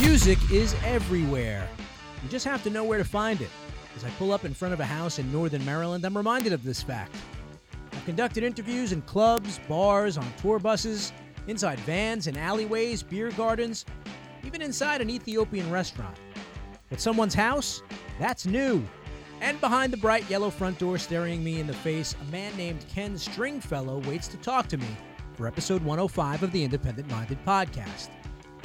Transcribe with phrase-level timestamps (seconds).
[0.00, 1.68] Music is everywhere.
[2.20, 3.48] You just have to know where to find it.
[3.94, 6.64] As I pull up in front of a house in northern Maryland, I'm reminded of
[6.64, 7.14] this fact.
[7.92, 11.12] I've conducted interviews in clubs, bars, on tour buses,
[11.46, 13.84] inside vans and alleyways, beer gardens,
[14.44, 16.16] even inside an Ethiopian restaurant.
[16.90, 17.84] But someone's house?
[18.18, 18.84] That's new.
[19.40, 22.84] And behind the bright yellow front door staring me in the face, a man named
[22.92, 24.88] Ken Stringfellow waits to talk to me
[25.34, 28.08] for episode 105 of the Independent Minded podcast.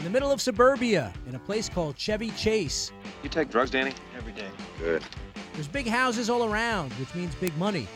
[0.01, 3.93] In the middle of suburbia, in a place called Chevy Chase, You take drugs, Danny?
[4.17, 4.49] Every day.
[4.79, 5.03] Good.
[5.53, 7.87] there's big houses all around, which means big money.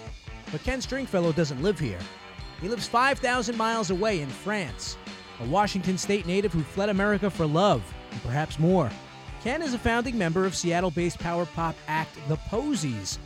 [0.51, 1.97] But Ken Stringfellow doesn't live here.
[2.61, 4.97] He lives 5,000 miles away in France,
[5.41, 8.91] a Washington state native who fled America for love, and perhaps more.
[9.41, 13.17] Ken is a founding member of Seattle based power pop act The Posies,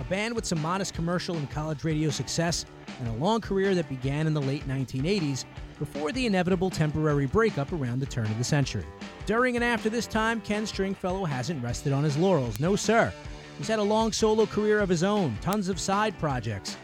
[0.00, 2.64] a band with some modest commercial and college radio success
[2.98, 5.44] and a long career that began in the late 1980s
[5.78, 8.86] before the inevitable temporary breakup around the turn of the century.
[9.26, 12.60] During and after this time, Ken Stringfellow hasn't rested on his laurels.
[12.60, 13.12] No, sir.
[13.58, 16.76] He's had a long solo career of his own, tons of side projects,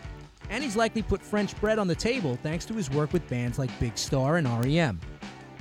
[0.50, 3.58] and he's likely put French bread on the table thanks to his work with bands
[3.58, 5.00] like Big Star and REM.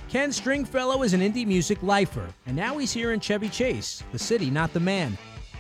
[0.10, 4.18] Ken Stringfellow is an indie music lifer, and now he's here in Chevy Chase, the
[4.18, 5.18] city, not the man,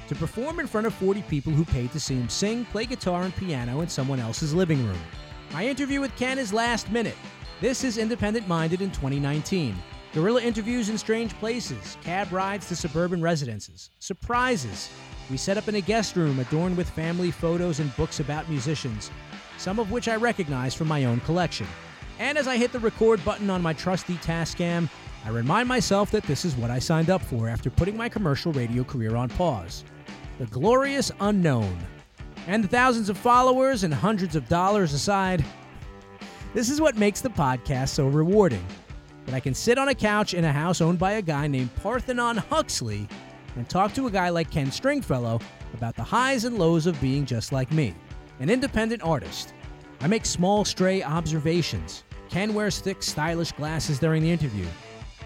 [0.07, 3.23] to perform in front of 40 people who paid to see him sing, play guitar,
[3.23, 4.97] and piano in someone else's living room.
[5.53, 7.15] My interview with Ken is last minute.
[7.61, 9.75] This is Independent Minded in 2019.
[10.13, 14.89] Guerrilla interviews in strange places, cab rides to suburban residences, surprises.
[15.29, 19.11] We set up in a guest room adorned with family photos and books about musicians,
[19.57, 21.67] some of which I recognize from my own collection.
[22.17, 24.87] And as I hit the record button on my trusty Tascam,
[25.25, 28.53] I remind myself that this is what I signed up for after putting my commercial
[28.53, 29.83] radio career on pause
[30.37, 31.77] the glorious unknown.
[32.47, 35.43] And the thousands of followers and hundreds of dollars aside,
[36.53, 38.65] this is what makes the podcast so rewarding.
[39.25, 41.73] That I can sit on a couch in a house owned by a guy named
[41.75, 43.07] Parthenon Huxley
[43.55, 45.39] and talk to a guy like Ken Stringfellow
[45.73, 47.93] about the highs and lows of being just like me,
[48.39, 49.53] an independent artist.
[50.01, 52.03] I make small, stray observations.
[52.29, 54.65] Ken wears thick, stylish glasses during the interview.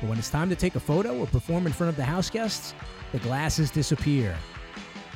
[0.01, 2.29] But when it's time to take a photo or perform in front of the house
[2.29, 2.73] guests,
[3.11, 4.35] the glasses disappear.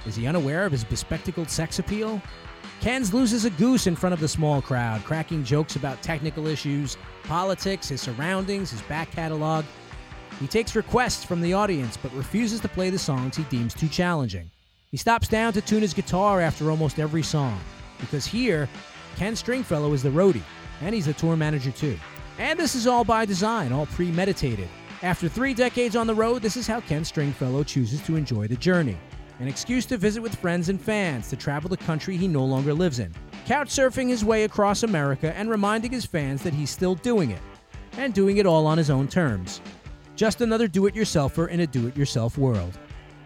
[0.05, 2.21] Is he unaware of his bespectacled sex appeal?
[2.81, 6.95] Ken's loses a goose in front of the small crowd, cracking jokes about technical issues,
[7.23, 9.65] politics, his surroundings, his back catalog.
[10.39, 13.88] He takes requests from the audience but refuses to play the songs he deems too
[13.88, 14.49] challenging.
[14.91, 17.59] He stops down to tune his guitar after almost every song,
[17.99, 18.69] because here,
[19.17, 20.44] Ken Stringfellow is the roadie,
[20.81, 21.97] and he's the tour manager too.
[22.38, 24.69] And this is all by design, all premeditated.
[25.01, 28.55] After three decades on the road, this is how Ken Stringfellow chooses to enjoy the
[28.55, 28.97] journey
[29.39, 32.73] an excuse to visit with friends and fans, to travel the country he no longer
[32.73, 33.13] lives in,
[33.45, 37.41] couch surfing his way across America and reminding his fans that he's still doing it,
[37.97, 39.61] and doing it all on his own terms.
[40.15, 42.77] Just another do it yourselfer in a do it yourself world.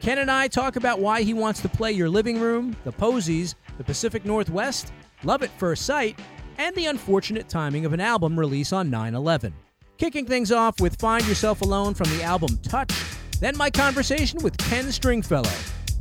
[0.01, 3.55] Ken and I talk about why he wants to play your living room, the Posies,
[3.77, 4.91] the Pacific Northwest,
[5.23, 6.19] Love at First Sight,
[6.57, 9.53] and the unfortunate timing of an album release on 9 11.
[9.97, 12.91] Kicking things off with Find Yourself Alone from the album Touch,
[13.39, 15.49] then my conversation with Ken Stringfellow,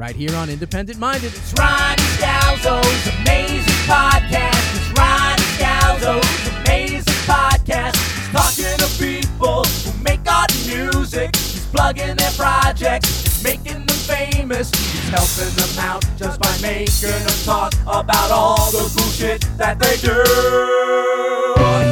[0.00, 1.26] right here on Independent Minded.
[1.26, 4.64] It's Ronnie Scalzo's amazing podcast.
[4.74, 7.96] It's Ronnie Scalzo's amazing podcast.
[8.16, 11.36] He's talking to people who make art and music.
[11.36, 13.24] He's plugging their projects.
[13.24, 14.70] He's making them famous.
[14.70, 19.78] He's helping them out just by making them talk about all the cool shit that
[19.78, 21.89] they do.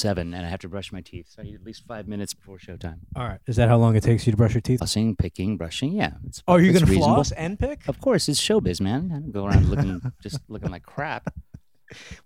[0.00, 1.26] Seven, and I have to brush my teeth.
[1.30, 2.98] So I need at least five minutes before showtime.
[3.16, 3.40] All right.
[3.46, 4.80] Is that how long it takes you to brush your teeth?
[4.80, 5.92] Flossing, picking, brushing.
[5.92, 6.12] Yeah.
[6.26, 7.14] It's, Oh, are you it's going to reasonable.
[7.16, 7.88] floss and pick?
[7.88, 9.10] Of course, it's showbiz, man.
[9.14, 11.32] I don't go around looking just looking like crap.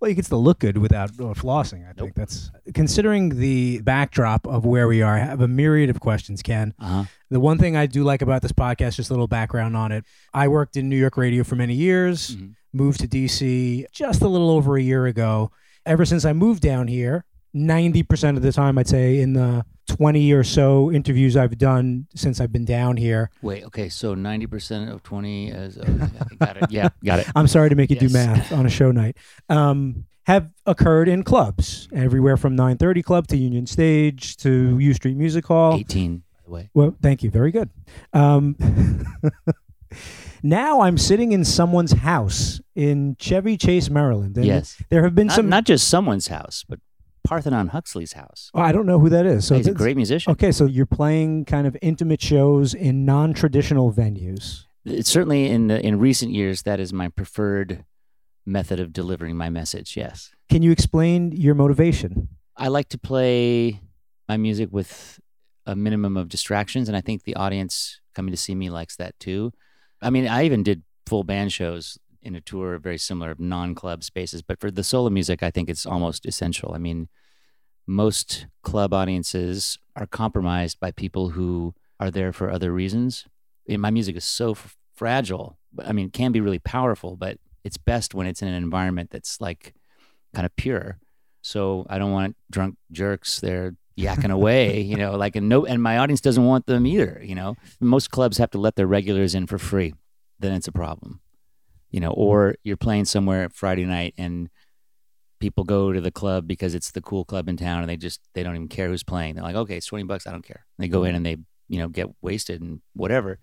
[0.00, 1.86] Well, you can still look good without uh, flossing.
[1.88, 5.16] I think that's considering the backdrop of where we are.
[5.16, 6.72] I have a myriad of questions, Ken.
[6.78, 7.04] Uh huh.
[7.28, 10.04] The one thing I do like about this podcast, just a little background on it.
[10.32, 12.54] I worked in New York radio for many years, Mhm.
[12.72, 15.50] moved to DC just a little over a year ago.
[15.84, 20.32] Ever since I moved down here, 90% of the time, I'd say in the 20
[20.32, 23.64] or so interviews I've done since I've been down here, Wait.
[23.64, 23.88] Okay.
[23.88, 25.78] So ninety percent of twenty is.
[25.78, 26.08] Uh,
[26.38, 26.70] got it.
[26.70, 26.90] Yeah.
[27.04, 27.26] Got it.
[27.34, 29.16] I'm sorry to make you do math on a show night.
[29.48, 35.16] Um, have occurred in clubs everywhere from 930 Club to Union Stage to U Street
[35.16, 35.74] Music Hall.
[35.74, 36.18] Eighteen.
[36.18, 36.70] By the way.
[36.72, 37.30] Well, thank you.
[37.30, 37.68] Very good.
[38.12, 38.54] Um,
[40.42, 44.36] now I'm sitting in someone's house in Chevy Chase, Maryland.
[44.36, 44.80] And Yes.
[44.88, 45.48] There have been Not, some.
[45.48, 46.78] not just someone's house, but
[47.30, 48.50] Parthenon Huxley's house.
[48.54, 49.46] Oh, I don't know who that is.
[49.46, 50.32] So He's a great musician.
[50.32, 54.64] Okay, so you're playing kind of intimate shows in non-traditional venues.
[54.84, 57.84] It's certainly in the, in recent years that is my preferred
[58.44, 59.96] method of delivering my message.
[59.96, 60.30] Yes.
[60.50, 62.26] Can you explain your motivation?
[62.56, 63.80] I like to play
[64.28, 65.20] my music with
[65.66, 69.16] a minimum of distractions, and I think the audience coming to see me likes that
[69.20, 69.52] too.
[70.02, 74.02] I mean, I even did full band shows in a tour very similar of non-club
[74.02, 76.74] spaces, but for the solo music, I think it's almost essential.
[76.74, 77.08] I mean,
[77.90, 83.26] most club audiences are compromised by people who are there for other reasons.
[83.68, 85.58] And my music is so f- fragile.
[85.84, 89.10] I mean, it can be really powerful, but it's best when it's in an environment
[89.10, 89.74] that's like
[90.32, 90.98] kind of pure.
[91.42, 95.82] So I don't want drunk jerks there yakking away, you know, like and no and
[95.82, 97.56] my audience doesn't want them either, you know.
[97.80, 99.94] Most clubs have to let their regulars in for free.
[100.38, 101.20] Then it's a problem.
[101.90, 102.20] You know, mm-hmm.
[102.20, 104.48] or you're playing somewhere Friday night and
[105.40, 108.20] people go to the club because it's the cool club in town and they just
[108.34, 109.34] they don't even care who's playing.
[109.34, 111.08] They're like, "Okay, it's 20 bucks, I don't care." They go mm-hmm.
[111.08, 111.36] in and they,
[111.68, 113.38] you know, get wasted and whatever.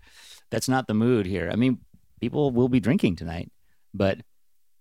[0.50, 1.50] That's not the mood here.
[1.52, 1.80] I mean,
[2.20, 3.50] people will be drinking tonight,
[3.92, 4.20] but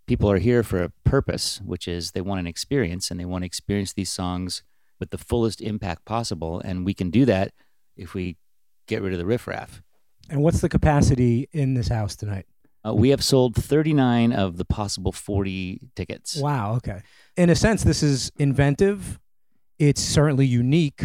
[0.07, 3.41] people are here for a purpose, which is they want an experience and they want
[3.43, 4.63] to experience these songs
[4.99, 6.59] with the fullest impact possible.
[6.61, 7.51] And we can do that
[7.95, 8.37] if we
[8.87, 9.81] get rid of the riffraff.
[10.29, 12.45] And what's the capacity in this house tonight?
[12.87, 16.37] Uh, we have sold 39 of the possible 40 tickets.
[16.37, 16.75] Wow.
[16.75, 17.01] Okay.
[17.35, 19.19] In a sense, this is inventive.
[19.79, 21.03] It's certainly unique.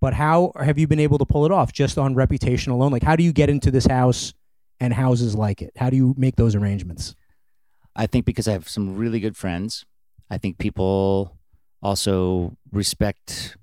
[0.00, 2.92] But how have you been able to pull it off just on reputation alone?
[2.92, 4.32] Like, how do you get into this house
[4.80, 5.72] and houses like it?
[5.76, 7.16] How do you make those arrangements?
[7.96, 9.84] I think because I have some really good friends.
[10.30, 11.36] I think people
[11.82, 13.56] also respect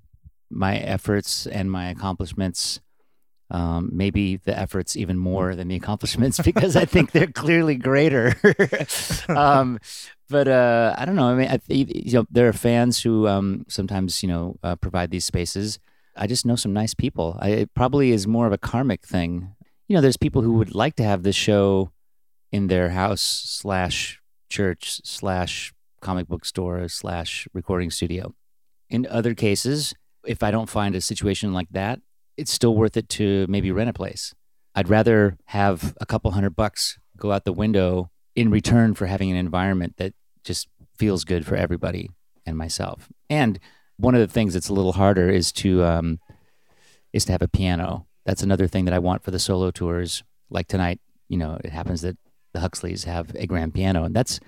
[0.49, 2.81] my efforts and my accomplishments.
[3.51, 8.35] Um, maybe the efforts even more than the accomplishments because I think they're clearly greater.
[9.29, 9.79] um,
[10.29, 11.27] but uh, I don't know.
[11.27, 15.11] I mean, I, you know, there are fans who um, sometimes you know uh, provide
[15.11, 15.79] these spaces.
[16.15, 17.37] I just know some nice people.
[17.39, 19.55] I, it probably is more of a karmic thing.
[19.87, 21.91] You know, there's people who would like to have this show
[22.51, 28.33] in their house slash church slash comic book store slash recording studio.
[28.89, 29.93] In other cases,
[30.25, 31.99] if I don't find a situation like that,
[32.37, 34.33] it's still worth it to maybe rent a place.
[34.73, 39.31] I'd rather have a couple hundred bucks go out the window in return for having
[39.31, 40.13] an environment that
[40.43, 42.09] just feels good for everybody
[42.45, 43.09] and myself.
[43.29, 43.59] And
[43.97, 46.19] one of the things that's a little harder is to um,
[47.13, 48.07] is to have a piano.
[48.25, 50.23] That's another thing that I want for the solo tours.
[50.49, 50.99] Like tonight,
[51.29, 52.17] you know, it happens that
[52.53, 54.39] the Huxleys have a grand piano, and that's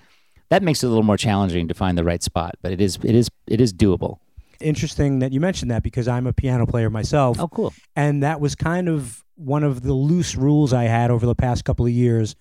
[0.50, 2.56] that makes it a little more challenging to find the right spot.
[2.62, 4.18] But it is it is it is doable.
[4.60, 7.38] Interesting that you mentioned that because I'm a piano player myself.
[7.38, 7.72] Oh, cool.
[7.94, 11.64] And that was kind of one of the loose rules I had over the past
[11.64, 12.34] couple of years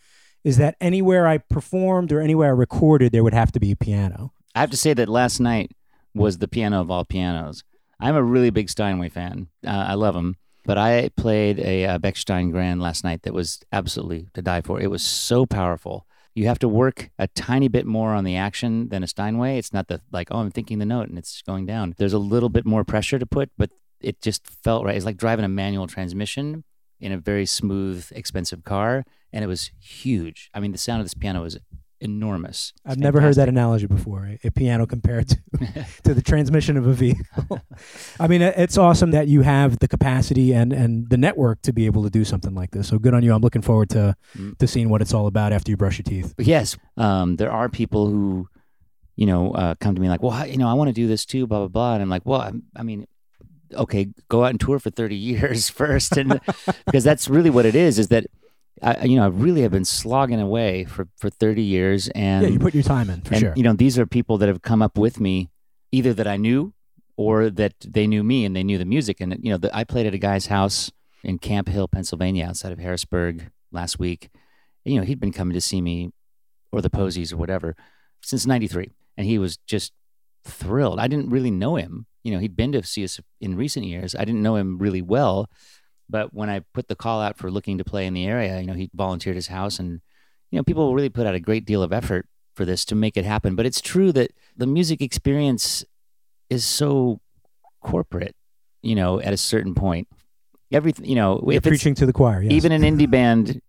[0.43, 3.75] is that anywhere I performed or anywhere I recorded, there would have to be a
[3.75, 4.33] piano.
[4.55, 5.71] I have to say that last night
[6.15, 7.63] was the piano of all pianos.
[7.99, 9.47] I'm a really big Steinway fan.
[9.65, 10.35] Uh, I love him.
[10.65, 14.81] But I played a, uh Bechstein Grand last night that was absolutely to die for.
[14.81, 16.06] It was so powerful.
[16.37, 19.57] You have to work a tiny bit more on the action than a Steinway.
[19.57, 21.95] It's not the like, oh, I'm thinking the note and it's going down.
[21.97, 24.95] There's a little bit more pressure to put, but it just felt right.
[24.95, 26.63] It's like driving a manual transmission
[26.99, 29.03] in a very smooth, expensive car,
[29.33, 30.51] and it was huge.
[30.53, 31.57] I mean, the sound of this piano was
[31.99, 32.73] enormous.
[32.85, 34.25] It's I've never heard that analogy before.
[34.25, 35.37] A, a piano compared to
[36.03, 37.59] to the transmission of a vehicle.
[38.19, 41.85] I mean, it's awesome that you have the capacity and and the network to be
[41.85, 42.87] able to do something like this.
[42.87, 43.33] So good on you.
[43.33, 44.57] I'm looking forward to Mm.
[44.57, 46.33] to seeing what it's all about after you brush your teeth.
[46.37, 48.47] Yes, um, there are people who,
[49.15, 51.25] you know, uh, come to me like, well, you know, I want to do this
[51.25, 53.07] too, blah blah blah, and I'm like, well, I'm, I mean,
[53.73, 56.39] okay, go out and tour for 30 years first, and
[56.85, 57.97] because that's really what it is.
[57.99, 58.25] Is that,
[58.81, 62.49] I, you know, I really have been slogging away for for 30 years, and yeah,
[62.49, 63.53] you put your time in for and, sure.
[63.55, 65.49] You know, these are people that have come up with me,
[65.91, 66.73] either that I knew
[67.15, 69.19] or that they knew me and they knew the music.
[69.19, 70.91] And you know, the, I played at a guy's house
[71.23, 74.29] in Camp Hill, Pennsylvania, outside of Harrisburg last week.
[74.85, 76.11] And, you know, he'd been coming to see me
[76.71, 77.75] or the Posies or whatever
[78.21, 79.93] since '93, and he was just
[80.43, 80.99] thrilled.
[80.99, 82.05] I didn't really know him.
[82.23, 84.15] You know, he'd been to see us in recent years.
[84.15, 85.49] I didn't know him really well,
[86.09, 88.67] but when I put the call out for looking to play in the area, you
[88.67, 90.01] know, he volunteered his house, and
[90.51, 93.17] you know, people really put out a great deal of effort for this to make
[93.17, 93.55] it happen.
[93.55, 95.85] But it's true that the music experience
[96.49, 97.19] is so
[97.81, 98.35] corporate,
[98.81, 100.07] you know, at a certain point.
[100.71, 102.41] Everything, you know, You're preaching to the choir.
[102.41, 102.51] Yes.
[102.51, 103.61] even an indie band,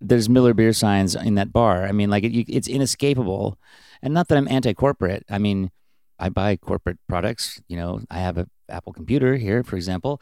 [0.00, 1.84] there's Miller beer signs in that bar.
[1.84, 3.58] I mean, like it, you, it's inescapable.
[4.02, 5.24] And not that I'm anti-corporate.
[5.28, 5.70] I mean,
[6.18, 7.60] I buy corporate products.
[7.66, 10.20] You know, I have a Apple computer here, for example.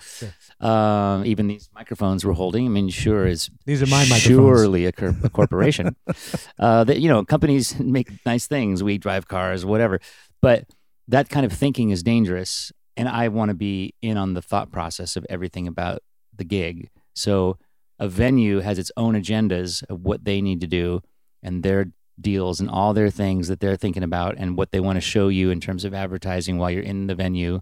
[0.61, 2.67] Um, even these microphones we're holding.
[2.67, 4.23] I mean, sure is These are my microphones.
[4.23, 5.97] surely a, cor- a corporation.
[6.59, 8.83] uh, that you know, companies make nice things.
[8.83, 10.01] We drive cars, whatever.
[10.41, 10.67] But
[11.09, 14.73] that kind of thinking is dangerous, and I want to be in on the thought
[14.73, 16.01] process of everything about
[16.35, 16.91] the gig.
[17.15, 17.59] So
[17.99, 21.01] a venue has its own agendas of what they need to do
[21.43, 24.97] and their deals and all their things that they're thinking about and what they want
[24.97, 27.61] to show you in terms of advertising while you're in the venue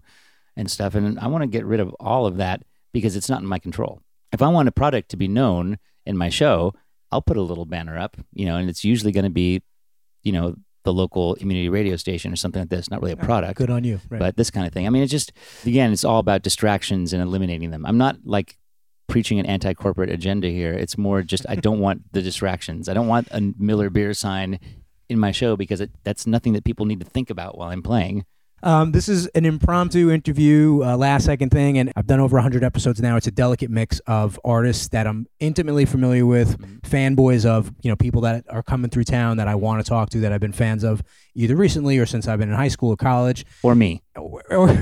[0.55, 0.95] and stuff.
[0.95, 3.59] And I want to get rid of all of that because it's not in my
[3.59, 4.01] control.
[4.31, 6.73] If I want a product to be known in my show,
[7.11, 9.61] I'll put a little banner up, you know, and it's usually going to be,
[10.23, 13.57] you know, the local community radio station or something like this, not really a product
[13.57, 13.99] Good on you.
[14.09, 14.19] Right.
[14.19, 14.85] but this kind of thing.
[14.85, 15.33] I mean, it's just
[15.65, 17.85] again, it's all about distractions and eliminating them.
[17.85, 18.57] I'm not like
[19.07, 20.73] preaching an anti-corporate agenda here.
[20.73, 22.87] It's more just I don't want the distractions.
[22.87, 24.59] I don't want a Miller beer sign
[25.09, 27.83] in my show because it, that's nothing that people need to think about while I'm
[27.83, 28.25] playing.
[28.65, 32.63] Um, this is an impromptu interview, uh, last second thing, and I've done over 100
[32.63, 33.15] episodes now.
[33.15, 37.95] It's a delicate mix of artists that I'm intimately familiar with, fanboys of, you know,
[37.95, 40.51] people that are coming through town that I want to talk to, that I've been
[40.51, 41.03] fans of
[41.35, 44.01] either recently or since I've been in high school or college, Or me.
[44.15, 44.75] or, or,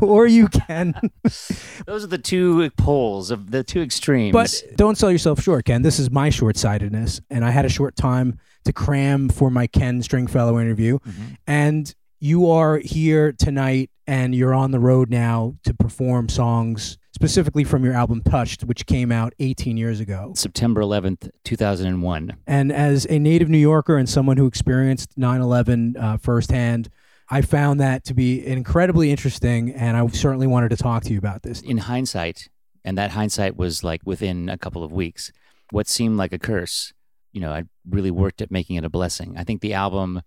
[0.00, 0.94] or you can.
[1.22, 4.32] Those are the two poles of the two extremes.
[4.32, 5.82] But don't sell yourself short, Ken.
[5.82, 9.66] This is my short sightedness, and I had a short time to cram for my
[9.66, 10.98] Ken Stringfellow interview.
[11.00, 11.36] Mhm.
[11.46, 11.94] And
[12.24, 17.84] you are here tonight, and you're on the road now to perform songs specifically from
[17.84, 20.32] your album Touched, which came out 18 years ago.
[20.34, 22.32] September 11th, 2001.
[22.46, 26.88] And as a native New Yorker and someone who experienced 9 11 uh, firsthand,
[27.28, 31.18] I found that to be incredibly interesting, and I certainly wanted to talk to you
[31.18, 31.60] about this.
[31.60, 32.48] in hindsight,
[32.86, 35.30] and that hindsight was like within a couple of weeks,
[35.72, 36.94] what seemed like a curse,
[37.32, 39.34] you know, I really worked at making it a blessing.
[39.36, 40.22] I think the album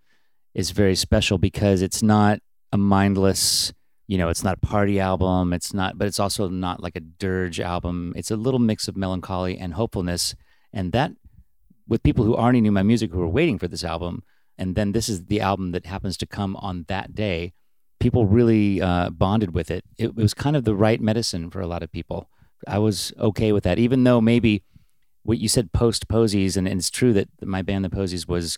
[0.58, 2.40] is very special because it's not
[2.74, 3.72] a mindless,
[4.08, 5.54] you know, it's not a party album.
[5.54, 8.12] It's not, but it's also not like a dirge album.
[8.16, 10.34] It's a little mix of melancholy and hopefulness.
[10.74, 11.12] And that,
[11.88, 14.24] with people who already knew my music who were waiting for this album,
[14.58, 17.54] and then this is the album that happens to come on that day,
[18.00, 19.86] people really uh, bonded with it.
[19.96, 20.08] it.
[20.08, 22.30] It was kind of the right medicine for a lot of people.
[22.68, 24.64] I was okay with that, even though maybe
[25.22, 28.58] what you said post Posies, and, and it's true that my band, the Posies, was,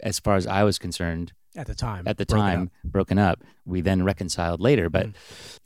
[0.00, 2.06] as far as I was concerned, At the time.
[2.06, 2.92] at the broken time up.
[2.92, 3.42] broken up.
[3.64, 5.14] We then reconciled later, but Mm.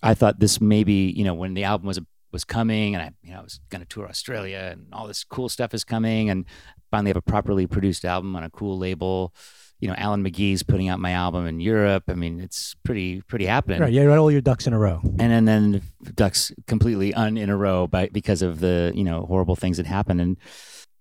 [0.03, 2.01] I thought this maybe you know when the album was
[2.33, 5.25] was coming, and I you know I was going to tour Australia, and all this
[5.25, 6.45] cool stuff is coming, and
[6.91, 9.35] finally have a properly produced album on a cool label.
[9.81, 12.05] You know, Alan McGee's putting out my album in Europe.
[12.09, 13.81] I mean, it's pretty pretty happening.
[13.81, 15.01] Right, you had all your ducks in a row.
[15.19, 15.83] And then, then
[16.15, 19.87] ducks completely un in a row by because of the you know horrible things that
[19.87, 20.21] happened.
[20.23, 20.37] And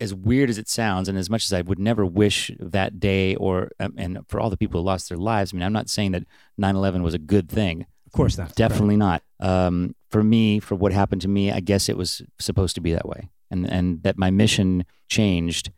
[0.03, 3.36] as weird as it sounds, and as much as I would never wish that day
[3.36, 5.89] or um, and for all the people who lost their lives, I mean, I'm not
[5.89, 6.24] saying that
[6.62, 7.86] 9/11 was a good thing.
[8.05, 8.53] Of course not.
[8.55, 9.24] Definitely not.
[9.39, 12.91] Um, for me, for what happened to me, I guess it was supposed to be
[12.91, 15.72] that way, and and that my mission changed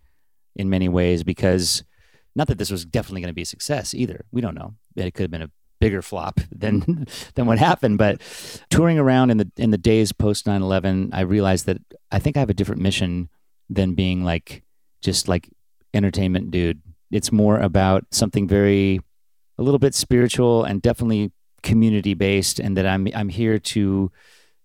[0.55, 1.83] in many ways because
[2.35, 4.25] not that this was definitely going to be a success either.
[4.31, 4.73] We don't know.
[4.95, 7.05] It could have been a bigger flop than
[7.35, 7.97] than what happened.
[7.99, 8.21] But
[8.69, 11.77] touring around in the in the days post 9-11, I realized that
[12.11, 13.29] I think I have a different mission
[13.69, 14.63] than being like
[15.01, 15.49] just like
[15.93, 16.81] entertainment dude.
[17.11, 18.99] It's more about something very
[19.57, 21.31] a little bit spiritual and definitely
[21.63, 24.11] community based and that I'm I'm here to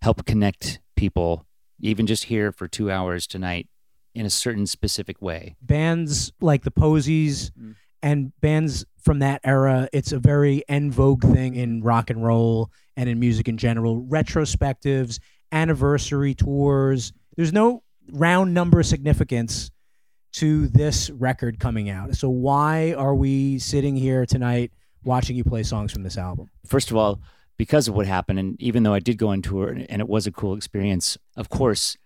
[0.03, 1.47] help connect people
[1.81, 3.69] even just here for 2 hours tonight
[4.15, 5.57] in a certain specific way.
[5.63, 7.75] Bands like the Posies Mm.
[8.03, 12.71] and bands from that era, it's a very en vogue thing in rock and roll
[12.97, 14.03] and in music in general.
[14.03, 15.21] Retrospectives,
[15.53, 17.13] anniversary tours.
[17.37, 19.71] There's no round number significance
[20.33, 22.15] to this record coming out.
[22.17, 26.51] So why are we sitting here tonight watching you play songs from this album?
[26.67, 27.21] first of all,
[27.57, 30.27] because of what happened, and even though I did go on tour and it was
[30.27, 31.97] a cool experience, of course,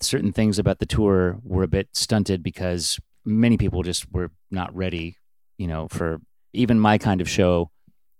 [0.00, 4.74] certain things about the tour were a bit stunted because many people just were not
[4.74, 5.16] ready,
[5.58, 6.20] you know, for
[6.54, 7.70] even my kind of show,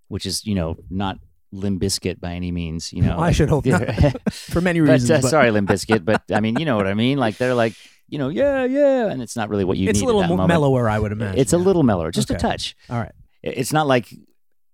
[0.07, 1.17] which is, you know, not
[1.53, 3.17] Limp Bizkit by any means, you know.
[3.19, 3.83] I should hope not.
[4.33, 5.11] For many but, reasons.
[5.11, 7.17] uh, but sorry, Limp Bizkit, but I mean, you know what I mean?
[7.17, 7.73] Like they're like,
[8.09, 10.49] you know, yeah, yeah, and it's not really what you it's a little more moment.
[10.49, 11.39] mellower, I would imagine.
[11.39, 13.13] It's a little mellower, just a touch All right.
[13.41, 14.13] it's not like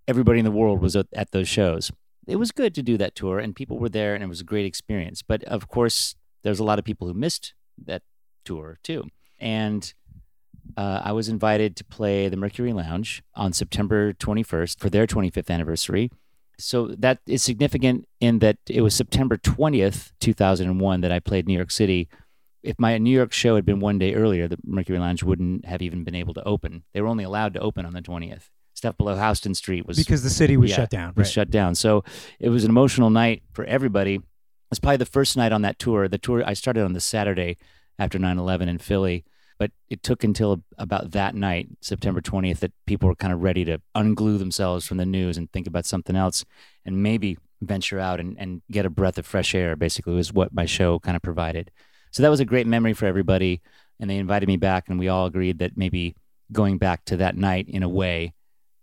[0.07, 1.91] everybody in the world was at, at those shows.
[2.27, 4.43] It was good to do that tour, and people were there, and it was a
[4.43, 5.21] great experience.
[5.21, 7.53] But of course, there's a lot of people who missed
[7.85, 8.03] that
[8.45, 9.05] tour too.
[9.39, 9.93] And
[10.77, 15.49] uh, I was invited to play the Mercury Lounge on September 21st for their 25th
[15.49, 16.11] anniversary.
[16.59, 21.53] So that is significant in that it was September 20th, 2001, that I played New
[21.55, 22.09] York City.
[22.61, 25.81] If my New York show had been one day earlier, the Mercury Lounge wouldn't have
[25.81, 26.83] even been able to open.
[26.93, 28.49] They were only allowed to open on the 20th.
[28.73, 31.13] Stuff below Houston Street was Because the city was yeah, shut down.
[31.15, 31.31] was Right.
[31.33, 31.75] shut down.
[31.75, 32.03] So
[32.39, 34.15] it was an emotional night for everybody.
[34.15, 34.21] It
[34.69, 36.07] was probably the first night on that tour.
[36.07, 37.57] The tour I started on the Saturday
[37.97, 39.25] after 9/11 in Philly,
[39.59, 43.65] but it took until about that night, September 20th, that people were kind of ready
[43.65, 46.45] to unglue themselves from the news and think about something else
[46.85, 49.75] and maybe venture out and, and get a breath of fresh air.
[49.75, 51.71] Basically, was what my show kind of provided.
[52.11, 53.61] So that was a great memory for everybody.
[53.99, 56.15] And they invited me back, and we all agreed that maybe
[56.53, 58.33] going back to that night in a way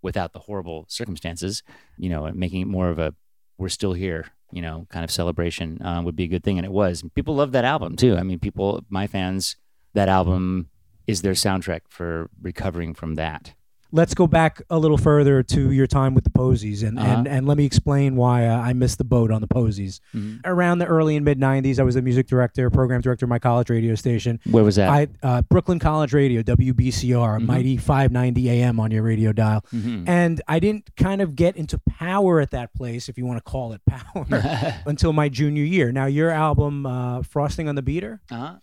[0.02, 1.62] without the horrible circumstances,
[1.96, 3.14] you know, making it more of a
[3.58, 6.58] we're still here, you know, kind of celebration uh, would be a good thing.
[6.58, 7.02] And it was.
[7.14, 8.16] People loved that album too.
[8.16, 9.56] I mean, people, my fans,
[9.96, 10.68] that album
[11.06, 13.54] is their soundtrack for recovering from that.
[13.92, 17.08] Let's go back a little further to your time with the Posies, and, Uh-huh.
[17.08, 20.00] and, and let me explain why uh, I missed the boat on the Posies.
[20.12, 20.40] Mhm.
[20.44, 23.38] Around the early and mid 90s, I was the music director, program director of my
[23.38, 24.40] college radio station.
[24.50, 24.90] Where was that?
[24.90, 27.46] I uh, Brooklyn College Radio, WBCR, Mhm.
[27.46, 29.64] mighty 590 AM on your radio dial.
[29.72, 30.08] Mhm.
[30.08, 33.50] And I didn't kind of get into power at that place, if you want to
[33.50, 34.26] call it power,
[34.86, 35.92] until my junior year.
[35.92, 38.56] Now, your album, uh, Frosting on the Beater, uh-huh.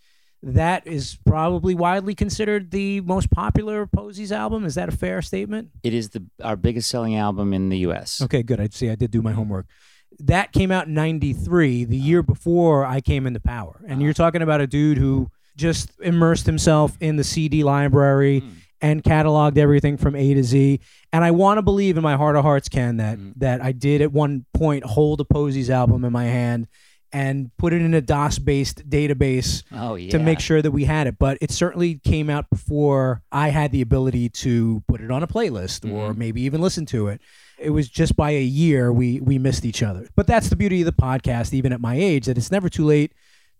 [0.46, 4.64] That is probably widely considered the most popular Posies' album.
[4.66, 5.70] Is that a fair statement?
[5.82, 8.20] It is the our biggest selling album in the U.S.
[8.20, 8.60] Okay, good.
[8.60, 9.66] I'd say I did do my homework.
[10.20, 13.80] That came out in 93, the year before I came into power.
[13.88, 18.50] And you're talking about a dude who just immersed himself in the CD library Mm.
[18.82, 20.78] and cataloged everything from A to Z.
[21.12, 23.32] And I want to believe in my heart of hearts, Ken, that Mm.
[23.38, 26.68] that I did at one point hold a Posies' album in my hand
[27.14, 30.10] and put it in a DOS-based database Oh yeah.
[30.10, 31.16] to make sure that we had it.
[31.18, 35.26] But it certainly came out before I had the ability to put it on a
[35.26, 36.16] playlist or Mhm.
[36.18, 37.20] maybe even listen to it.
[37.58, 40.08] It was just by a year we we missed each other.
[40.16, 42.84] But that's the beauty of the podcast, even at my age, that it's never too
[42.84, 43.12] late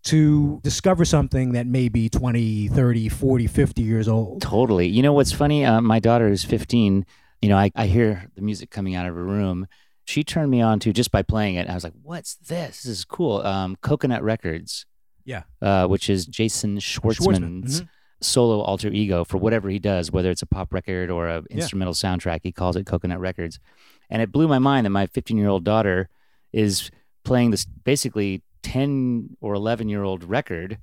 [0.03, 4.41] to discover something that may be 20, 30, 40, 50 years old.
[4.41, 4.87] Totally.
[4.87, 5.65] You know what's funny?
[5.65, 7.05] Uh, my daughter is 15.
[7.41, 9.65] You know, I, I hear the music coming out of her room.
[10.05, 11.69] She turned me on to just by playing it.
[11.69, 12.83] I was like, "What's this?
[12.83, 14.85] This is cool." Um, Coconut Records.
[15.25, 15.43] Yeah.
[15.61, 17.87] Uh, which is Jason Schwartzman's mhm.
[18.21, 21.95] solo alter ego for whatever he does, whether it's a pop record or a instrumental
[21.95, 22.41] soundtrack.
[22.43, 23.59] He calls it Coconut Records,
[24.09, 26.09] and it blew my mind that my 15 year old daughter
[26.53, 26.91] is
[27.23, 30.77] playing this basically 10 or 11 year old record.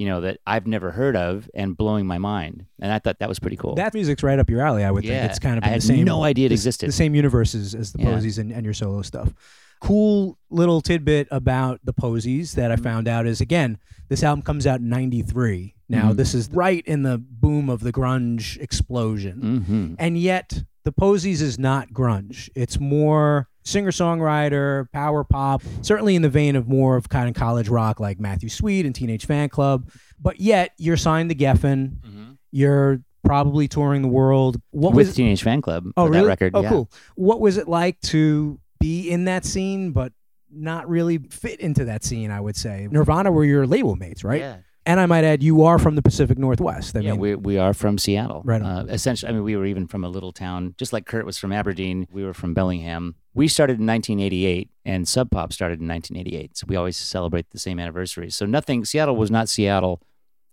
[0.00, 3.28] You know that I've never heard of, and blowing my mind, and I thought that
[3.28, 3.74] was pretty cool.
[3.74, 5.20] That music's right up your alley, I would Yeah.
[5.20, 5.30] think.
[5.30, 6.88] It's kind of I had the same no idea it existed.
[6.88, 8.14] The same universes as the Yeah.
[8.14, 9.34] Posies and, and your solo stuff.
[9.78, 12.82] Cool little tidbit about the Posies that I Mm-hmm.
[12.84, 13.76] found out is again,
[14.08, 15.74] this album comes out in 93.
[15.90, 16.16] Now, Mhm.
[16.16, 19.64] this is right in the boom of the grunge explosion.
[19.66, 22.48] hmm And yet, the Posies is not grunge.
[22.54, 27.34] It's more singer songwriter, power pop, certainly in the vein of more of kind of
[27.34, 29.90] college rock like Matthew Sweet and Teenage Fanclub.
[30.20, 31.96] But yet, you're signed to Geffen.
[32.00, 32.30] Mm-hmm.
[32.50, 34.60] You're probably touring the world.
[34.70, 36.22] What With was Teenage Fanclub Oh, really?
[36.22, 36.52] that record.
[36.54, 36.68] Oh, yeah.
[36.70, 36.90] cool.
[37.16, 40.12] What was it like to be in that scene, but
[40.52, 42.30] not really fit into that scene.
[42.30, 44.40] I would say Nirvana were your label mates, right?
[44.40, 44.56] Yeah.
[44.86, 46.96] And I might add, you are from the Pacific Northwest.
[46.96, 48.42] I yeah, mean, we we are from Seattle.
[48.44, 48.62] Right.
[48.62, 51.36] Uh, essentially, I mean, we were even from a little town, just like Kurt was
[51.36, 52.06] from Aberdeen.
[52.10, 53.16] We were from Bellingham.
[53.34, 56.56] We started in 1988, and Sub Pop started in 1988.
[56.56, 58.30] So we always celebrate the same anniversary.
[58.30, 58.84] So nothing.
[58.84, 60.00] Seattle was not Seattle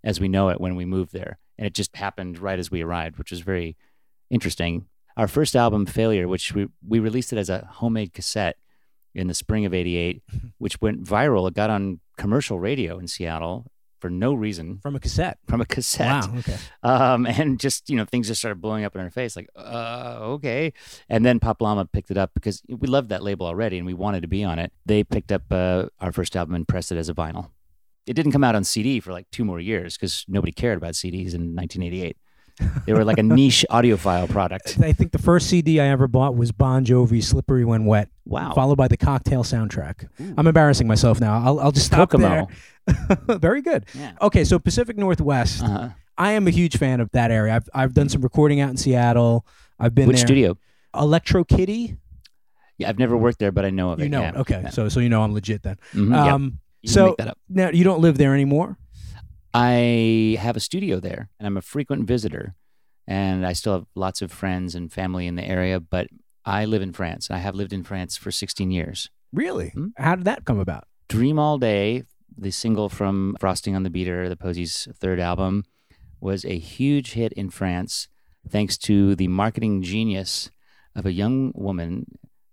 [0.04, 2.82] as we know it when we moved there, and it just happened right as we
[2.82, 3.78] arrived, which was very
[4.30, 4.88] interesting.
[5.16, 8.58] Our first album, Failure, which we we released it as a homemade cassette
[9.16, 10.22] in the spring of '88,
[10.58, 11.48] which went viral.
[11.48, 15.38] It got on commercial radio in Seattle for no reason from a cassette.
[15.48, 16.28] from a cassette.
[16.28, 16.34] Wow.
[16.38, 16.58] Okay.
[16.84, 20.18] Um, and just, you know, things just started blowing up in our face like, uh,
[20.22, 20.74] okay.
[21.10, 23.94] And then Pop Llama picked it up because we loved that label already and we
[23.94, 24.72] wanted to be on it.
[24.86, 27.50] They picked up uh, our first album and pressed it as a vinyl.
[28.06, 30.94] It didn't come out on CD for like two more years because nobody cared about
[30.94, 32.18] CDs in 1988.
[32.86, 34.78] They were like a niche audiophile product.
[34.82, 38.54] I think the first CD I ever bought was Bon Jovi, "Slippery When Wet," Wow.
[38.54, 40.08] followed by the Cocktail soundtrack.
[40.38, 41.41] I'm embarrassing myself now.
[41.46, 42.48] I'll, I'll just stop Kokomo.
[42.88, 43.38] there.
[43.39, 43.86] Very good.
[43.93, 44.13] Yeah.
[44.22, 45.62] Okay, so Pacific Northwest.
[45.63, 45.89] Uh-huh.
[46.17, 47.54] I am a huge fan of that area.
[47.56, 49.46] I've I've done some recording out in Seattle.
[49.80, 50.26] I've been Which there.
[50.28, 50.58] studio?
[50.96, 51.98] Electro Kitty.
[52.80, 54.04] Yeah, I've never worked there, but I know of it.
[54.06, 54.30] You know yeah.
[54.30, 54.36] it.
[54.38, 54.70] Okay, Yeah.
[54.70, 55.78] so so you know I'm legit then.
[55.93, 56.34] Mhm, yeah.
[56.34, 57.38] Um, You so make that up.
[57.50, 58.78] now you don't live there anymore.
[59.54, 62.56] I have a studio there and I'm a frequent visitor
[63.08, 66.08] and I still have lots of friends and family in the area, but
[66.46, 67.32] I live in France.
[67.32, 69.10] I have lived in France for 16 years.
[69.34, 69.70] Really?
[69.70, 69.88] Hmm?
[69.98, 70.86] How did that come about?
[71.10, 72.04] Dream All Day,
[72.38, 75.64] the single from Frosting on the Beater, the Posies' third album,
[76.20, 78.08] was a huge hit in France
[78.48, 80.50] thanks to the marketing genius
[80.96, 82.06] of a young woman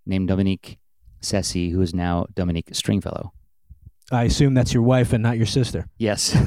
[0.06, 0.78] named Dominique
[1.20, 3.32] Sessi, who is now Dominique Stringfellow.
[4.12, 5.86] I assume that's your wife and not your sister.
[5.98, 6.36] Yes.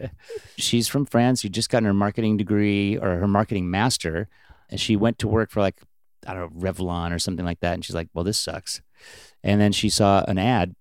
[0.56, 1.40] She's from France.
[1.40, 4.28] She just got her marketing degree or her marketing master.
[4.70, 5.80] And she went to work for like,
[6.26, 7.74] I don't know, Revlon or something like that.
[7.74, 8.80] And she's like, well, this sucks.
[9.42, 10.74] And then she saw an ad.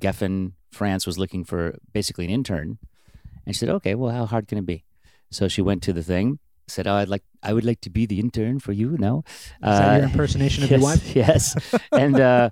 [0.00, 2.78] Geffen France was looking for basically an intern.
[3.44, 4.84] And she said, okay, well, how hard can it be?
[5.30, 6.38] So she went to the thing,
[6.68, 8.96] said, oh, I'd like, I would like to be the intern for you.
[8.98, 9.24] No.
[9.28, 11.16] Is that your Uh, impersonation of yes, your wife?
[11.16, 11.78] Yes.
[11.92, 12.50] and uh,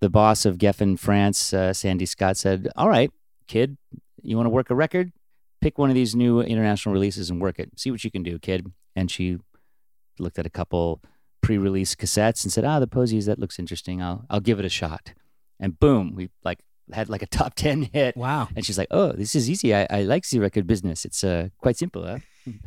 [0.00, 3.10] the boss of Geffen France, uh, Sandy Scott, said, All right,
[3.46, 3.76] kid,
[4.22, 5.12] you want to work a record?
[5.60, 7.78] Pick one of these new international releases and work it.
[7.78, 8.72] See what you can do, kid.
[8.96, 9.38] And she
[10.18, 11.02] looked at a couple
[11.42, 14.00] pre-release cassettes and said, "Ah, the Posies, that looks interesting.
[14.02, 15.12] I'll I'll give it a shot."
[15.58, 16.60] And boom, we like
[16.92, 18.16] had like a top ten hit.
[18.16, 18.48] Wow.
[18.56, 19.74] And she's like, "Oh, this is easy.
[19.74, 21.04] I, I like the record business.
[21.04, 22.18] It's uh, quite simple." Huh?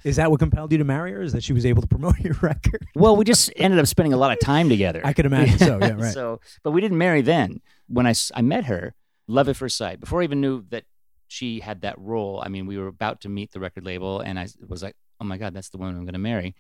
[0.03, 1.21] Is that what compelled you to marry her?
[1.21, 2.85] Is that she was able to promote your record?
[2.95, 5.01] Well, we just ended up spending a lot of time together.
[5.03, 5.79] I could imagine so.
[5.81, 6.13] Yeah, right.
[6.13, 7.61] so, but we didn't marry then.
[7.87, 8.93] When I, I met her,
[9.27, 9.99] love at first sight.
[9.99, 10.83] Before I even knew that
[11.27, 14.37] she had that role, I mean, we were about to meet the record label, and
[14.39, 16.55] I was like, "Oh my god, that's the woman I'm going to marry."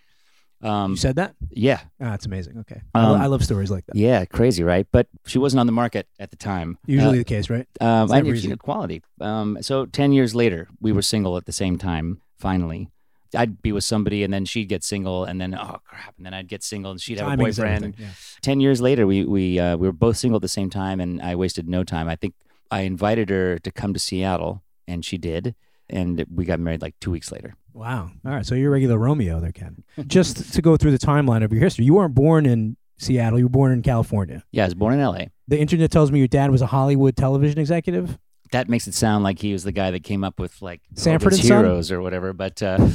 [0.61, 1.35] Um, you said that?
[1.51, 2.57] yeah, Ah, that's amazing.
[2.59, 2.81] Okay.
[2.95, 3.97] I, lo- Um, I love stories like that.
[3.97, 4.87] yeah, crazy, right?
[4.93, 6.77] But she wasn't on the market at the time.
[6.87, 7.67] Usually Uh, the case, right?
[7.81, 8.43] um, I never knew easy.
[8.43, 9.03] she had quality.
[9.19, 12.21] Um, so ten years later, we were single at the same time.
[12.37, 12.89] Finally,
[13.35, 16.33] I'd be with somebody, and then she'd get single, and then oh crap, and then
[16.33, 17.83] I'd get single, and she'd have a boyfriend.
[17.83, 18.11] everything, yeah.
[18.41, 21.21] Ten years later, we we uh, we were both single at the same time, and
[21.21, 22.07] I wasted no time.
[22.07, 22.33] I think
[22.71, 25.55] I invited her to come to Seattle, and she did,
[25.89, 27.55] and we got married like two weeks later.
[27.73, 28.11] Wow.
[28.25, 28.45] All right.
[28.45, 29.83] So you're a regular Romeo there, Ken.
[30.07, 33.39] Just to go through the timeline of your history, you weren't born in Seattle.
[33.39, 34.43] You were born in California.
[34.51, 35.29] Yeah, I was born in L.A.
[35.47, 38.17] The internet tells me your dad was a Hollywood television executive.
[38.51, 41.33] That makes it sound like he was the guy that came up with like Sanford
[41.33, 41.63] and Son?
[41.65, 42.33] heroes or whatever.
[42.33, 42.77] But uh,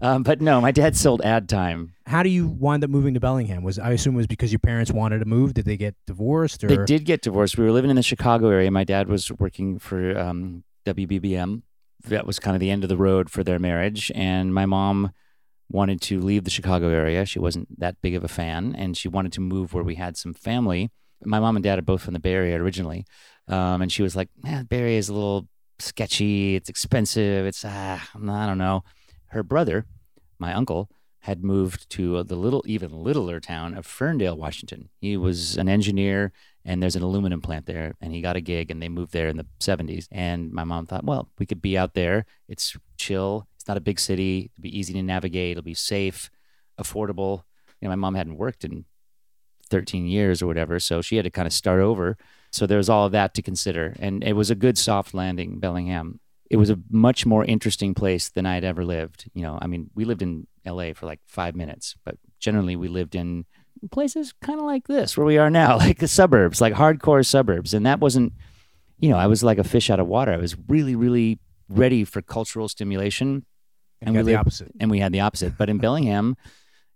[0.00, 1.94] um, but no, my dad sold ad time.
[2.06, 3.62] How do you wind up moving to Bellingham?
[3.62, 5.54] Was I assume it was because your parents wanted to move?
[5.54, 7.58] Did they get divorced or They did get divorced.
[7.58, 8.70] We were living in the Chicago area.
[8.70, 11.62] My dad was working for um, WBBM.
[12.08, 14.12] That was kind of the end of the road for their marriage.
[14.14, 15.12] And my mom
[15.68, 17.24] wanted to leave the Chicago area.
[17.26, 20.16] She wasn't that big of a fan, and she wanted to move where we had
[20.16, 20.90] some family.
[21.24, 23.04] My mom and dad are both from the Bay Area originally,
[23.48, 26.54] um, and she was like, "Man, Bay Area is a little sketchy.
[26.56, 27.46] It's expensive.
[27.46, 28.84] It's ah, I don't know."
[29.36, 29.84] Her brother,
[30.38, 34.88] my uncle, had moved to uh, the little, even littler town of Ferndale, Washington.
[34.98, 36.32] He was an engineer,
[36.64, 39.28] and there's an aluminum plant there, and he got a gig, and they moved there
[39.28, 40.08] in the 70s.
[40.10, 42.24] And my mom thought, well, we could be out there.
[42.48, 43.46] It's chill.
[43.56, 44.50] It's not a big city.
[44.54, 45.50] It'll be easy to navigate.
[45.50, 46.30] It'll be safe,
[46.80, 47.42] affordable.
[47.82, 48.86] You know, my mom hadn't worked in
[49.68, 52.16] 13 years or whatever, so she had to kind of start over.
[52.52, 55.58] So there was all of that to consider, and it was a good soft landing,
[55.58, 56.20] Bellingham.
[56.50, 59.28] It was a much more interesting place than I had ever lived.
[59.34, 62.88] You know, I mean, we lived in LA for like five minutes, but generally we
[62.88, 63.46] lived in
[63.90, 67.74] places kind of like this, where we are now, like the suburbs, like hardcore suburbs.
[67.74, 68.32] And that wasn't,
[68.98, 70.32] you know, I was like a fish out of water.
[70.32, 73.44] I was really, really ready for cultural stimulation.
[74.00, 74.72] and got we the lived- opposite?
[74.80, 75.58] and we had the opposite.
[75.58, 76.36] But in Bellingham,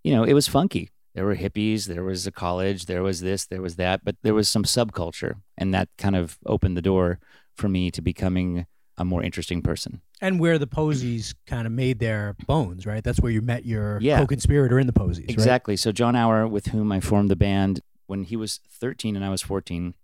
[0.05, 0.91] you know, it was funky.
[1.15, 4.33] there were hippies, there was a college, there was this, there was that, but there
[4.35, 7.19] was some subculture, and that kind of opened the door
[7.57, 8.65] for me to becoming
[9.01, 10.03] a more interesting person.
[10.21, 13.03] And where the Posies kind of made their bones, right?
[13.03, 14.19] That's where you met your Yeah.
[14.21, 15.31] co-conspirator in the Posies, right?
[15.31, 15.77] Exactly.
[15.77, 19.31] So Jon Auer, with whom I formed the band when he was 13 and I
[19.31, 19.95] was 14,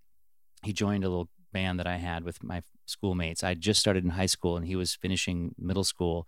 [0.65, 3.45] he joined a little band that I had with my schoolmates.
[3.45, 6.27] I just started in high school and he was finishing middle school,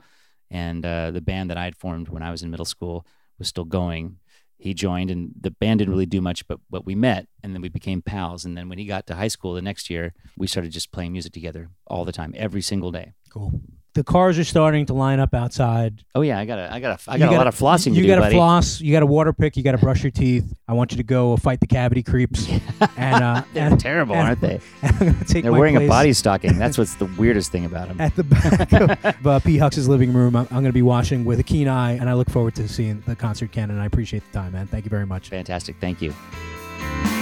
[0.51, 3.07] and uh, the band that I had formed when I was in middle school
[3.39, 4.19] was still going.
[4.59, 7.63] He joined, and the band didn't really do much, but but we met, and then
[7.63, 8.45] we became pals.
[8.45, 11.13] And then when he got to high school the next year, we started just playing
[11.13, 13.13] music together all the time, every single day.
[13.31, 13.61] Cool.
[13.99, 16.05] The cars are starting to line up outside.
[16.15, 17.59] Oh yeah, I got a, I got a, I You got a gotta- lot of
[17.59, 18.37] flossing You to do, got to buddy.
[18.37, 18.81] floss.
[18.81, 19.57] You got to water pick.
[19.57, 20.57] You got to brush your teeth.
[20.69, 22.49] I want you to go fight the cavity creeps.
[22.97, 24.61] and uh, They're and, terrible, and- aren't they?
[24.83, 26.57] and I'm gonna take They're my wearing a body stocking.
[26.61, 28.01] That's what's the weirdest thing about them.
[28.01, 29.59] at the back of uh, P.
[29.59, 30.37] Hux's living room.
[30.37, 32.69] I'm, I'm going to be watching with a keen eye, and I look forward to
[32.69, 33.69] seeing the concert, Ken.
[33.69, 34.69] And I appreciate the time, man.
[34.69, 35.29] Thank you very much.
[35.31, 35.75] Fantastic.
[35.81, 36.15] Thank you.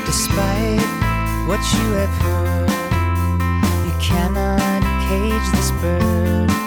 [0.05, 0.77] Despite
[1.49, 2.71] what you have heard,
[3.87, 6.66] you cannot cage this bird.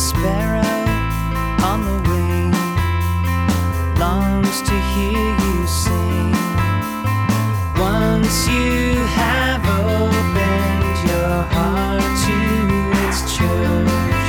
[0.00, 0.86] Sparrow
[1.62, 2.50] on the wing
[3.98, 6.32] longs to hear you sing.
[7.76, 12.38] Once you have opened your heart to
[13.04, 14.26] its church,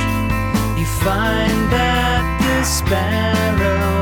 [0.78, 4.01] you find that the sparrow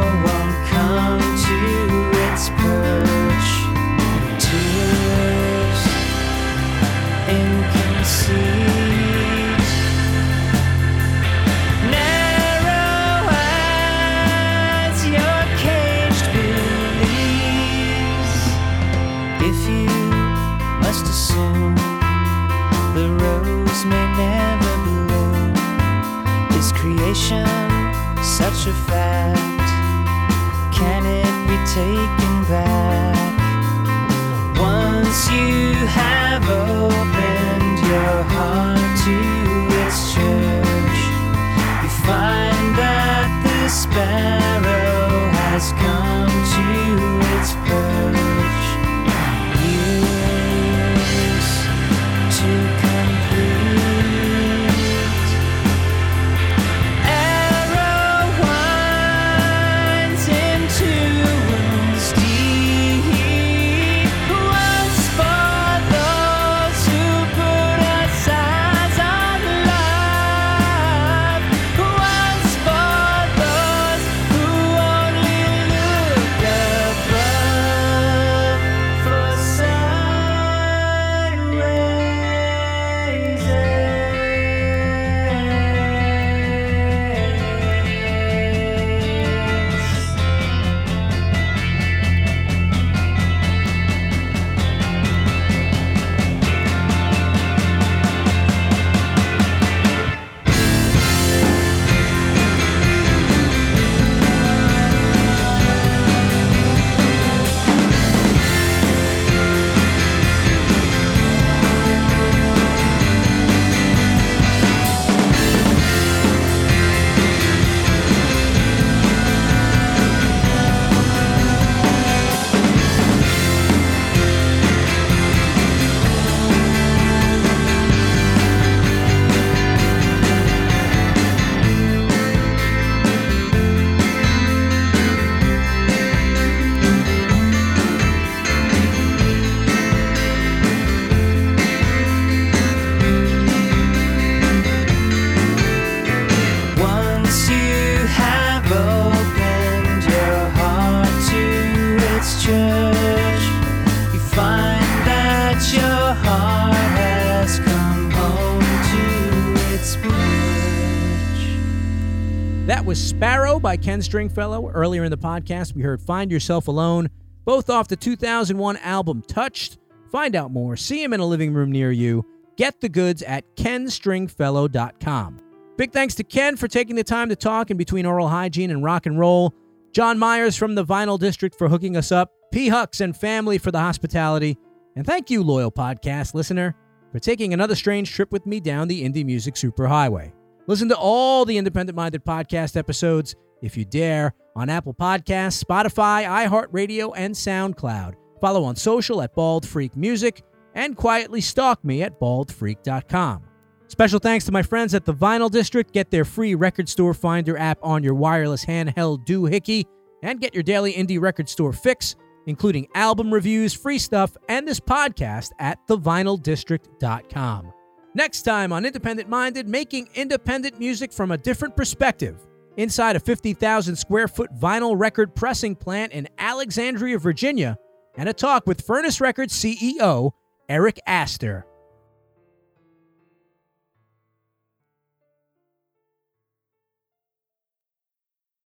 [164.01, 164.71] Ken Stringfellow.
[164.71, 167.11] Earlier in the podcast, we heard Find Yourself Alone,
[167.45, 169.77] both off the 2001 album Touched.
[170.11, 172.25] Find out more, see him in a living room near you.
[172.57, 175.41] Get the goods at kenstringfellow.com.
[175.77, 178.83] Big thanks to Ken for taking the time to talk in between oral hygiene and
[178.83, 179.53] rock and roll.
[179.93, 182.33] John Myers from the Vinyl District for hooking us up.
[182.53, 182.69] P.
[182.69, 184.57] Hucks and family for the hospitality.
[184.97, 186.75] And thank you, loyal podcast listener,
[187.13, 190.33] for taking another strange trip with me down the indie music superhighway.
[190.67, 196.25] Listen to all the Independent Minded podcast episodes, if you dare, on Apple Podcasts, Spotify,
[196.27, 198.15] iHeartRadio, and SoundCloud.
[198.41, 200.43] Follow on social at Bald Freak Music
[200.75, 203.45] and quietly stalk me at baldfreak.com.
[203.89, 205.93] Special thanks to my friends at the Vinyl District.
[205.93, 209.85] Get their free record store finder app on your wireless handheld doohickey.
[210.23, 212.15] And get your daily indie record store fix,
[212.47, 217.73] including album reviews, free stuff, and this podcast at thevinyldistrict.com.
[218.15, 222.47] Next time on Independent Minded, making independent music from a different perspective.
[222.81, 227.77] Inside a 50,000 square foot vinyl record pressing plant in Alexandria, Virginia,
[228.17, 230.31] and a talk with Furnace Records CEO
[230.67, 231.67] Eric Astor.